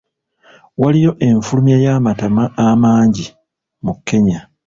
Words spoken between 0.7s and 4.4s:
Waliyo enfulumya y'amata amangi mu Kenya